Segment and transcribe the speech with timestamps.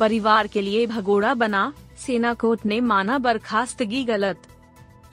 [0.00, 4.42] परिवार के लिए भगोड़ा बना सेना कोर्ट ने माना बर्खास्तगी गलत।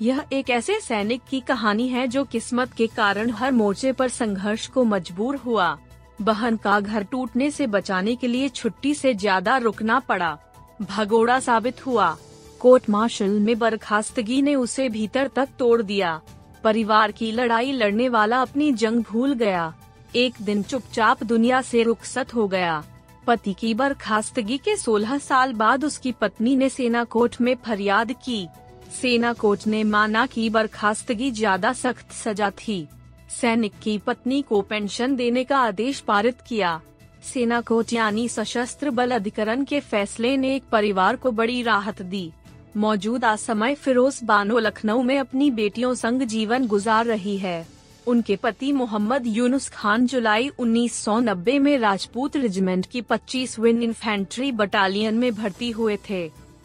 [0.01, 4.67] यह एक ऐसे सैनिक की कहानी है जो किस्मत के कारण हर मोर्चे पर संघर्ष
[4.67, 5.77] को मजबूर हुआ।
[6.21, 10.37] बहन का घर टूटने से बचाने के लिए छुट्टी से ज़्यादा रुकना पड़ा।
[10.81, 12.15] भगोड़ा साबित हुआ।
[12.59, 16.19] कोर्ट मार्शल में बर्खास्तगी ने उसे भीतर तक तोड़ दिया।
[16.63, 19.73] परिवार की लड़ाई लड़ने वाला अपनी जंग भूल गया।
[20.15, 22.83] एक दिन चुपचाप दुनिया से रुखसत हो गया।
[23.27, 28.47] पति की बर्खास्तगी के 16 साल बाद उसकी पत्नी ने सेना कोर्ट में फरियाद की।
[28.91, 32.87] सेना कोर्ट ने माना कि बर्खास्तगी ज़्यादा सख्त सजा थी।
[33.31, 36.79] सैनिक की पत्नी को पेंशन देने का आदेश पारित किया।
[37.23, 42.31] सेना कोर्ट यानी सशस्त्र बल अधिकरण के फैसले ने एक परिवार को बड़ी राहत दी।
[42.77, 47.65] मौजूदा समय फिरोज बानो लखनऊ में अपनी बेटियों संग जीवन गुजार रही है।
[48.07, 55.17] उनके पति मोहम्मद यूनुस खान जुलाई 1990 में राजपूत रेजिमेंट की 25 विन इन्फेंट्री बटालियन
[55.17, 56.23] में भर्ती हुए थे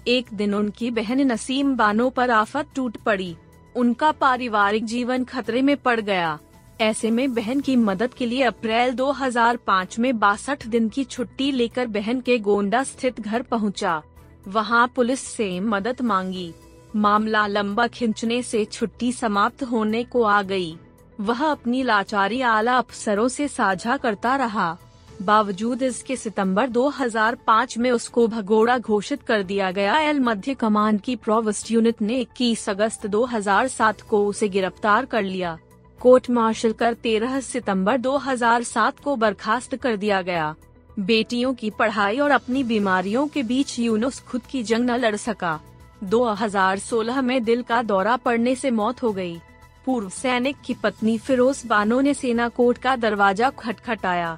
[0.09, 3.35] एक दिन उनकी बहन नसीम बानो पर आफत टूट पड़ी
[3.77, 6.39] उनका पारिवारिक जीवन खतरे में पड़ गया
[6.81, 11.87] ऐसे में बहन की मदद के लिए अप्रैल 2005 में बासठ दिन की छुट्टी लेकर
[11.87, 14.01] बहन के गोंडा स्थित घर पहुँचा।
[14.49, 16.53] वहाँ पुलिस से मदद मांगी
[16.97, 20.77] मामला लंबा खिंचने से छुट्टी समाप्त होने को आ गई।
[21.21, 24.77] वह अपनी लाचारी आला अफसरों से साझा करता रहा।
[25.23, 31.17] बावजूद इसके सितंबर 2005 में उसको भगोड़ा घोषित कर दिया गया। एल मध्य कमान की
[31.17, 35.59] प्रोवेस्ट यूनिट ने 21 अगस्त 2007 को उसे गिरफ़्तार कर लिया।
[36.01, 40.55] कोर्ट मार्शल कर 13 सितंबर 2007 को बर्खास्त कर दिया गया।
[40.99, 45.61] बेटियों की पढ़ाई और अपनी बीमारियों के बीच यूनुस खुद की जंग न लड़ सका।
[46.05, 49.41] 2016 में दिल का दौरा पड़ने से मौत हो गई।
[49.87, 54.37] पूर्व सैनिक की पत्नी फिरोज बानो ने सेना कोर्ट का दरवाज़ा खटखटाया।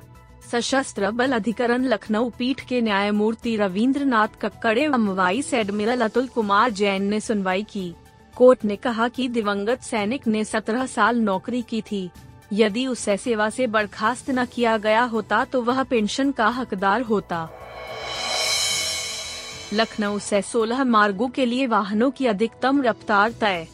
[0.52, 7.02] सशस्त्र बल अधिकरण लखनऊ पीठ के न्यायमूर्ति रविन्द्र नाथ कक्कड़े वाइस एडमिरल अतुल कुमार जैन
[7.02, 7.92] ने सुनवाई की।
[8.36, 12.10] कोर्ट ने कहा कि दिवंगत सैनिक ने 17 साल नौकरी की थी।
[12.52, 17.48] यदि उसे सेवा से बर्खास्त न किया गया होता तो वह पेंशन का हकदार होता।
[19.74, 23.66] लखनऊ से 16 मार्गों के लिए वाहनों की अधिकतम रफ्तार तय।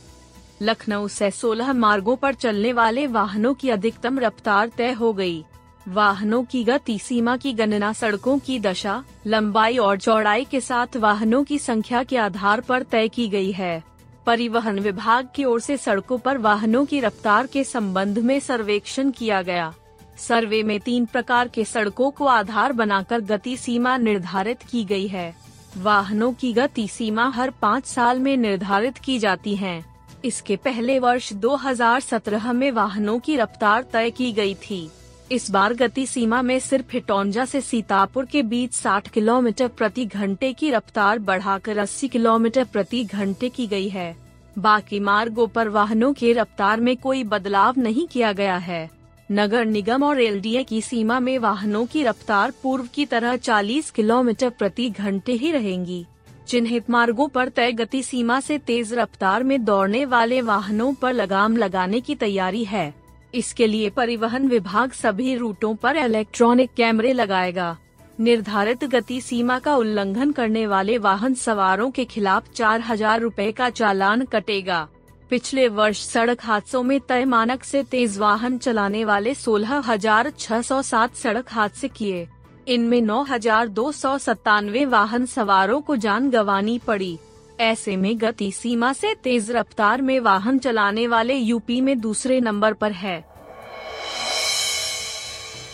[0.65, 5.45] लखनऊ से 16 मार्गों पर चलने वाले वाहनों की अधिकतम रफ्तार तय हो गई।
[5.89, 11.45] वाहनों की गति सीमा की गणना सड़कों की दशा, लंबाई और चौड़ाई के साथ वाहनों
[11.45, 13.85] की संख्या के आधार पर तय की गई है।
[14.27, 19.43] परिवहन विभाग की ओर से सड़कों पर वाहनों की रफ्तार के संबंध में सर्वेक्षण किया
[19.43, 19.75] गया।
[20.19, 25.35] सर्वे में तीन प्रकार के सड़कों को आधार बनाकर गति सीमा निर्धारित की गई है।
[25.79, 29.94] वाहनों की गति सीमा हर पाँच साल में निर्धारित की जाती है।
[30.25, 34.91] इसके पहले वर्ष 2017 में वाहनों की रफ्तार तय की गई थी।
[35.33, 40.53] इस बार गति सीमा में सिर्फ़ हिटौंजा से सीतापुर के बीच 60 किलोमीटर प्रति घंटे
[40.53, 44.17] की रफ्तार बढ़ाकर 80 किलोमीटर प्रति घंटे की गई है।
[44.59, 48.91] बाकी मार्गों पर वाहनों के रफ्तार में कोई बदलाव नहीं किया गया है।
[49.33, 54.51] नगर निगम और एलडीए की सीमा में वाहनों की रफ्तार पूर्व की तरह 40 किलोमीटर
[54.51, 56.07] प्रति घंटे ही रहेंगी।
[56.47, 61.57] चिन्हित मार्गों पर तय गति सीमा से तेज रफ्तार में दौड़ने वाले वाहनों पर लगाम
[61.57, 62.93] लगाने की तैयारी है।
[63.35, 67.77] इसके लिए परिवहन विभाग सभी रूटों पर इलेक्ट्रॉनिक कैमरे लगाएगा।
[68.19, 73.71] निर्धारित गति सीमा का उल्लंघन करने वाले वाहन सवारों के खिलाफ चार हज़ार रूपए का
[73.71, 74.87] चालान कटेगा।
[75.31, 80.63] पिछले वर्ष सड़क हादसों में तय मानक से तेज वाहन चलाने वाले सोलह हज़ार छह
[80.63, 82.27] सौ सात सड़क हादसे किए।
[82.69, 87.19] इनमें नौ हज़ार दो सौ सत्तानवे वाहन सवारों को जान गंवानी पड़ी।
[87.61, 92.73] ऐसे में गति सीमा से तेज रफ्तार में वाहन चलाने वाले यूपी में दूसरे नंबर
[92.73, 93.19] पर है।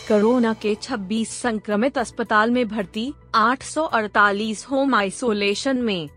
[0.07, 6.07] कोरोना के 26 संक्रमित अस्पताल में भर्ती 848 होम आइसोलेशन में।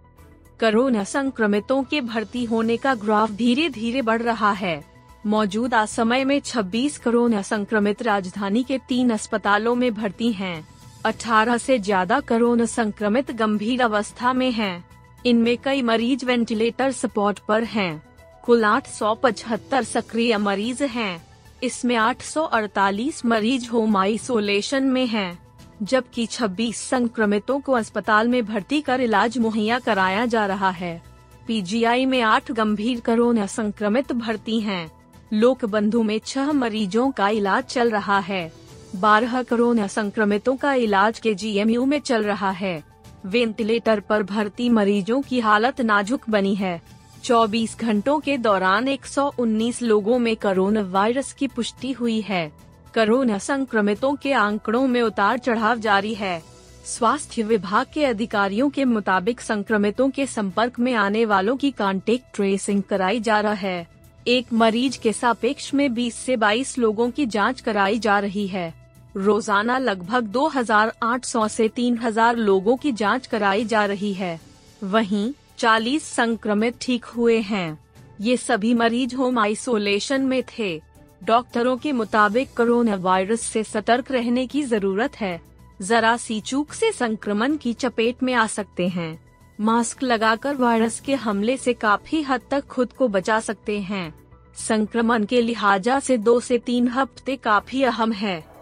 [0.61, 4.83] कोरोना संक्रमितों के भर्ती होने का ग्राफ धीरे धीरे बढ़ रहा है।
[5.27, 10.67] मौजूदा समय में 26 कोरोना संक्रमित राजधानी के तीन अस्पतालों में भर्ती हैं।
[11.05, 14.85] 18 से ज़्यादा कोरोना संक्रमित गंभीर अवस्था में हैं।
[15.27, 18.03] इनमें कई मरीज़ वेंटिलेटर सपोर्ट पर हैं।
[18.45, 21.27] कुल आठ सौ पचहत्तर सक्रिय मरीज़ हैं।
[21.63, 25.39] इसमें 848 मरीज़ होम आइसोलेशन में हैं।
[25.83, 31.01] जबकि 26 संक्रमितों को अस्पताल में भर्ती कर इलाज मुहैया कराया जा रहा है
[31.47, 34.91] पीजीआई में आठ गंभीर कोरोना संक्रमित भर्ती हैं।
[35.33, 38.64] लोक बंधु में छह मरीजों का इलाज चल रहा है
[38.95, 42.85] बारह कोरोना संक्रमितों का इलाज के जीएमयू में चल रहा है।
[43.27, 46.83] वेंटिलेटर पर भर्ती मरीजों की हालत नाजुक बनी है।
[47.25, 52.53] 24 घंटों के दौरान 119 लोगों में कोरोना वायरस की पुष्टि हुई है।
[52.95, 56.43] कोरोना संक्रमितों के आंकड़ों में उतार चढ़ाव जारी है।
[56.85, 62.83] स्वास्थ्य विभाग के अधिकारियों के मुताबिक संक्रमितों के संपर्क में आने वालों की कांटेक्ट ट्रेसिंग
[62.83, 63.87] कराई जा रहा है।
[64.29, 68.84] एक मरीज़ के सापेक्ष में 20 से 22 लोगों की जाँच कराई जा रही है।
[69.17, 74.41] रोज़ाना लगभग 2,800 से 3,000 लोगों की जाँच कराई जा रही है।
[74.85, 77.79] वहीं 40 संक्रमित ठीक हुए हैं।
[78.21, 80.81] ये सभी मरीज़ होम आइसोलेशन में थे।
[81.25, 85.41] डॉक्टरों के मुताबिक कोरोना वायरस से सतर्क रहने की ज़रूरत है।
[85.83, 89.19] जरा सी चूक से संक्रमण की चपेट में आ सकते हैं।
[89.61, 94.15] मास्क लगाकर वायरस के हमले से काफ़ी हद तक खुद को बचा सकते हैं।
[94.59, 98.54] संक्रमण के लिहाजा से दो से तीन हफ़्ते काफ़ी अहम है।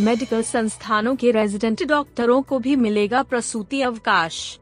[0.00, 4.58] मेडिकल संस्थानों के रेजिडेंट डॉक्टरों को भी मिलेगा प्रसूति अवकाश।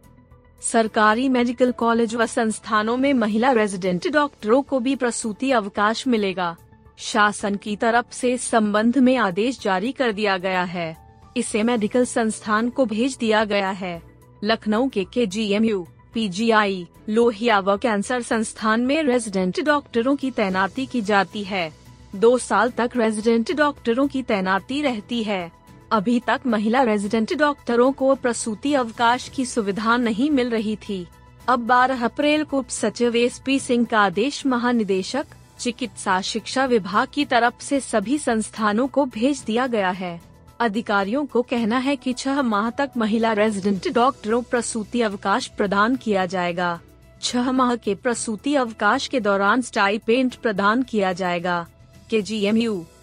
[0.63, 6.57] सरकारी मेडिकल कॉलेज व संस्थानों में महिला रेजिडेंट डॉक्टरों को भी प्रसूति अवकाश मिलेगा।
[6.99, 10.97] शासन की तरफ़ से इस संबंध में आदेश जारी कर दिया गया है।
[11.37, 14.03] इसे मेडिकल संस्थान को भेज दिया गया है।
[14.45, 20.31] लखनऊ के K G M U PGI, Lohia व कैंसर संस्थान में रेजिडेंट डॉक्टरों की
[20.31, 25.53] तैनाती की जाती है। दो साल तक रेजिडेंट डॉक्टरों की तैनाती रहती है।
[25.93, 31.07] अभी तक महिला रेजिडेंट डॉक्टरों को प्रसूति अवकाश की सुविधा नहीं मिल रही थी।
[31.49, 35.27] अब 12 अप्रैल को उप सचिव एस पी सिंह का आदेश महानिदेशक,
[35.59, 40.21] चिकित्सा शिक्षा विभाग की तरफ़ से सभी संस्थानों को भेज दिया गया है।
[40.61, 46.27] अधिकारियों को कहना है कि छह माह तक महिला रेजिडेंट डॉक्टरों प्रसूति अवकाश प्रदान किया
[46.27, 46.81] जाएगा।
[47.23, 51.67] छह माह के प्रसूति अवकाश के दौरान स्टाइपेंट प्रदान किया जाएगा।
[52.11, 52.51] के जी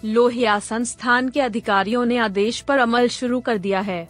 [0.06, 4.10] लोहिया संस्थान के अधिकारियों ने आदेश पर अमल शुरू कर दिया है।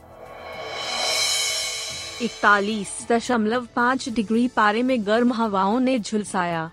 [2.22, 6.72] इकतालीस दशमलव पाँच डिग्री पारे में गर्म हवाओं ने झुलसाया।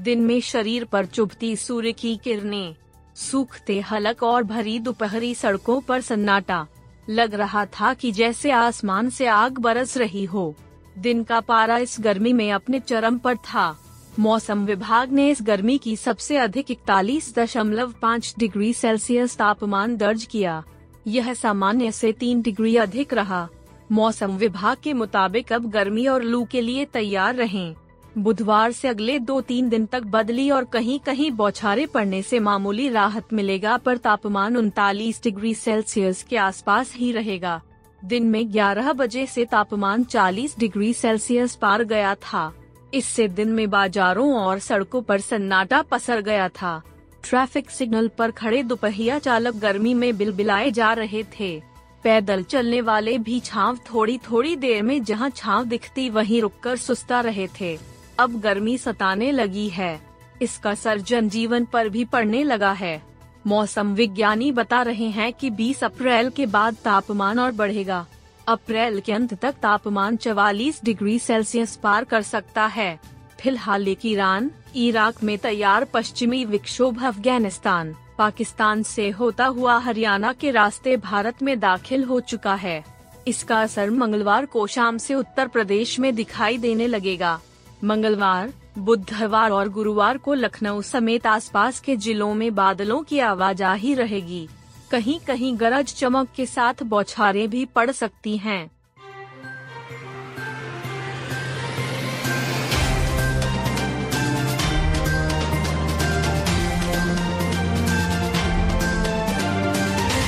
[0.00, 2.74] दिन में शरीर पर चुभती सूर्य की किरणें,
[3.16, 6.66] सूखते हलक और भरी दोपहरी सड़कों पर सन्नाटा।
[7.08, 10.54] लग रहा था कि जैसे आसमान से आग बरस रही हो।
[10.98, 13.83] दिन का पारा इस गर्मी में अपने चरम पर था।
[14.18, 20.24] मौसम विभाग ने इस गर्मी की सबसे अधिक इकतालीस दशमलव पाँच डिग्री सेल्सियस तापमान दर्ज
[20.24, 20.62] किया।
[21.06, 23.48] यह सामान्य से तीन डिग्री अधिक रहा।
[23.92, 27.74] मौसम विभाग के मुताबिक अब गर्मी और लू के लिए तैयार रहें।
[28.18, 32.88] बुधवार से अगले दो तीन दिन तक बदली और कहीं कहीं बौछारें पड़ने से मामूली
[32.88, 37.60] राहत मिलेगा, पर तापमान उनतालीस डिग्री सेल्सियस के आसपास ही रहेगा।
[38.04, 42.52] दिन में 11 बजे से तापमान 40 डिग्री सेल्सियस पार गया था।
[42.94, 46.82] इससे दिन में बाजारों और सड़कों पर सन्नाटा पसर गया था।
[47.24, 51.62] ट्रैफ़िक सिग्नल पर खड़े दोपहिया चालक गर्मी में बिलबिलाए जा रहे थे।
[52.04, 57.20] पैदल चलने वाले भी छाव थोड़ी थोड़ी देर में जहाँ छाव दिखती वहीं रुककर सुस्ता
[57.20, 57.78] रहे थे।
[58.18, 60.00] अब गर्मी सताने लगी है।
[60.42, 63.02] इसका असर जनजीवन पर भी पड़ने लगा है।
[63.46, 68.06] मौसम विज्ञानी बता रहे हैं कि 20 अप्रैल के बाद तापमान और बढ़ेगा।
[68.46, 72.98] अप्रैल के अंत तक तापमान 44 डिग्री सेल्सियस पार कर सकता है।
[73.40, 80.50] फ़िलहाल एक ईरान, इराक में तैयार पश्चिमी विक्षोभ अफ़गानिस्तान, पाकिस्तान से होता हुआ हरियाणा के
[80.50, 82.84] रास्ते भारत में दाखिल हो चुका है।
[83.28, 87.40] इसका असर मंगलवार को शाम से उत्तर प्रदेश में दिखाई देने लगेगा।
[87.84, 94.48] मंगलवार, बुधवार और गुरुवार को लखनऊ समेत आसपास के जिलों में बादलों की आवाजाही रहेगी।
[94.94, 98.70] कहीं कहीं गरज चमक के साथ बौछारें भी पड़ सकती हैं।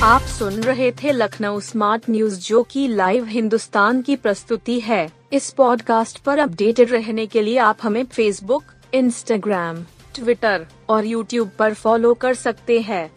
[0.03, 5.49] आप सुन रहे थे लखनऊ स्मार्ट न्यूज़, जो की लाइव हिंदुस्तान की प्रस्तुति है इस
[5.49, 9.83] पॉडकास्ट पर अपडेटेड रहने के लिए आप हमें फेसबुक इंस्टाग्राम
[10.15, 13.16] ट्विटर और यूट्यूब पर फॉलो कर सकते हैं